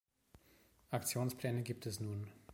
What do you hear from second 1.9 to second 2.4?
nun.